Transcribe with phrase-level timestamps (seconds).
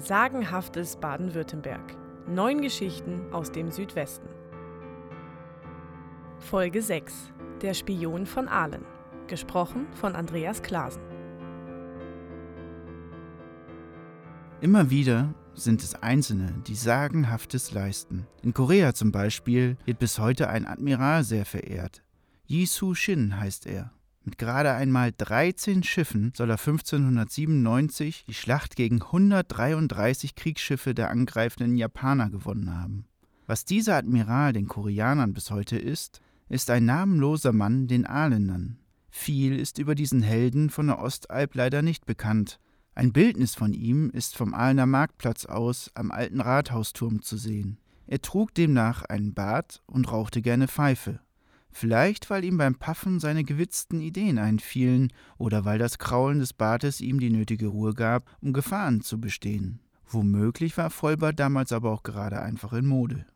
[0.00, 1.96] Sagenhaftes Baden-Württemberg.
[2.28, 4.28] Neun Geschichten aus dem Südwesten.
[6.38, 7.32] Folge 6.
[7.62, 8.84] Der Spion von Aalen.
[9.26, 11.02] Gesprochen von Andreas Klasen.
[14.60, 18.26] Immer wieder sind es Einzelne, die Sagenhaftes leisten.
[18.42, 22.04] In Korea zum Beispiel wird bis heute ein Admiral sehr verehrt.
[22.46, 23.90] Yisu Shin heißt er.
[24.28, 31.78] Mit gerade einmal 13 Schiffen soll er 1597 die Schlacht gegen 133 Kriegsschiffe der angreifenden
[31.78, 33.06] Japaner gewonnen haben.
[33.46, 38.80] Was dieser Admiral den Koreanern bis heute ist, ist ein namenloser Mann den Aaländern.
[39.08, 42.60] Viel ist über diesen Helden von der Ostalb leider nicht bekannt.
[42.94, 47.78] Ein Bildnis von ihm ist vom Aalener Marktplatz aus am alten Rathausturm zu sehen.
[48.06, 51.18] Er trug demnach einen Bart und rauchte gerne Pfeife.
[51.70, 57.00] Vielleicht, weil ihm beim Paffen seine gewitzten Ideen einfielen oder weil das Kraulen des Bartes
[57.00, 59.80] ihm die nötige Ruhe gab, um Gefahren zu bestehen.
[60.06, 63.26] Womöglich war Vollbart damals aber auch gerade einfach in Mode.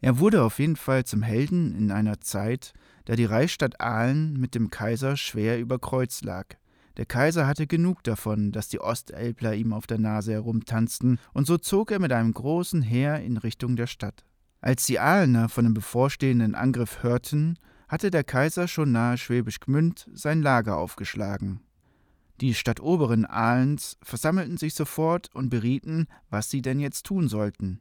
[0.00, 2.74] Er wurde auf jeden Fall zum Helden in einer Zeit,
[3.06, 6.56] da die Reichsstadt Aalen mit dem Kaiser schwer über Kreuz lag.
[6.96, 11.58] Der Kaiser hatte genug davon, dass die Ostelbler ihm auf der Nase herumtanzten, und so
[11.58, 14.24] zog er mit einem großen Heer in Richtung der Stadt.
[14.60, 20.08] Als die Aalener von dem bevorstehenden Angriff hörten, hatte der Kaiser schon nahe Schwäbisch Gmünd
[20.12, 21.60] sein Lager aufgeschlagen.
[22.40, 27.80] Die Stadtoberen Ahlens versammelten sich sofort und berieten, was sie denn jetzt tun sollten.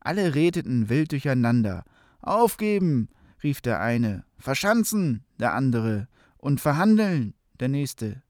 [0.00, 1.84] Alle redeten wild durcheinander.
[2.20, 3.08] Aufgeben,
[3.42, 8.22] rief der eine, verschanzen, der andere, und verhandeln, der nächste.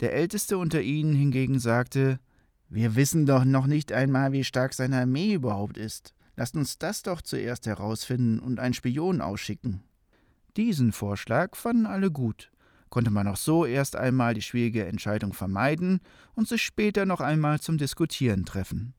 [0.00, 2.20] Der älteste unter ihnen hingegen sagte,
[2.68, 6.14] wir wissen doch noch nicht einmal, wie stark seine Armee überhaupt ist.
[6.36, 9.82] Lasst uns das doch zuerst herausfinden und einen Spion ausschicken.
[10.56, 12.50] Diesen Vorschlag fanden alle gut.
[12.88, 16.00] Konnte man auch so erst einmal die schwierige Entscheidung vermeiden
[16.34, 18.94] und sich später noch einmal zum Diskutieren treffen.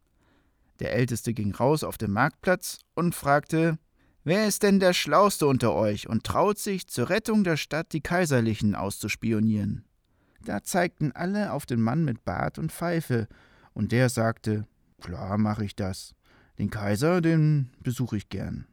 [0.80, 3.80] Der Älteste ging raus auf den Marktplatz und fragte:
[4.26, 8.02] Wer ist denn der Schlauste unter euch und traut sich, zur Rettung der Stadt die
[8.02, 9.86] Kaiserlichen auszuspionieren?
[10.44, 13.28] Da zeigten alle auf den Mann mit Bart und Pfeife,
[13.74, 14.68] und der sagte:
[15.00, 16.16] Klar mache ich das.
[16.58, 18.68] Den Kaiser, den besuche ich gern.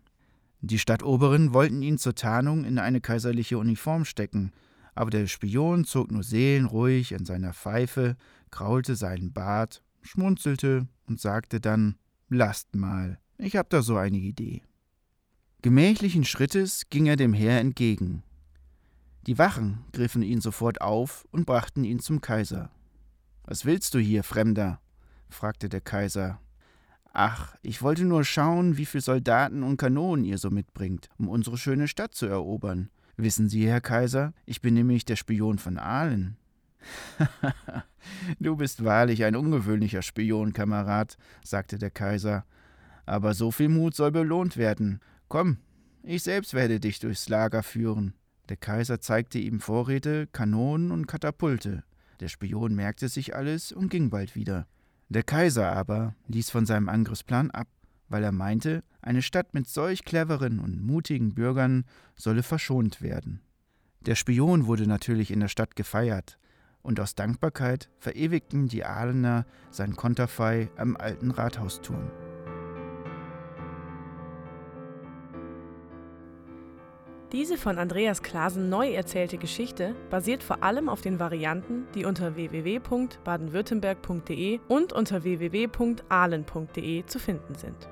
[0.65, 4.53] Die Stadtoberen wollten ihn zur Tarnung in eine kaiserliche Uniform stecken,
[4.95, 8.17] aber der Spion zog nur seelenruhig an seiner Pfeife,
[8.53, 11.97] kraulte seinen Bart, schmunzelte und sagte dann:
[12.29, 14.63] Lasst mal, ich hab da so eine Idee.
[15.63, 18.23] Gemächlichen Schrittes ging er dem Heer entgegen.
[19.27, 22.71] Die Wachen griffen ihn sofort auf und brachten ihn zum Kaiser.
[23.45, 24.81] Was willst du hier, Fremder?
[25.29, 26.41] fragte der Kaiser
[27.13, 31.59] Ach, ich wollte nur schauen, wie viele Soldaten und Kanonen ihr so mitbringt, um unsere
[31.59, 32.89] schöne Stadt zu erobern.
[33.17, 36.37] Wissen Sie, Herr Kaiser, ich bin nämlich der Spion von Aalen.
[38.41, 42.47] du bist wahrlich ein ungewöhnlicher Spion, Kamerad, sagte der Kaiser.
[43.05, 45.01] Aber so viel Mut soll belohnt werden.
[45.29, 45.59] Komm,
[46.03, 48.15] ich selbst werde dich durchs Lager führen.
[48.49, 51.85] Der Kaiser zeigte ihm Vorräte, Kanonen und Katapulte.
[52.21, 54.67] Der Spion merkte sich alles und ging bald wieder.
[55.13, 57.69] Der Kaiser aber ließ von seinem Angriffsplan ab,
[58.09, 61.85] weil er meinte, eine Stadt mit solch cleveren und mutigen Bürgern
[62.17, 63.43] solle verschont werden.
[64.01, 66.39] Der Spion wurde natürlich in der Stadt gefeiert,
[66.81, 72.11] und aus Dankbarkeit verewigten die Ahlener sein Konterfei am alten Rathausturm.
[77.33, 82.37] Diese von Andreas Klasen neu erzählte Geschichte basiert vor allem auf den Varianten, die unter
[82.37, 87.89] www.badenwürttemberg.de und unter www.ahlen.de zu finden sind.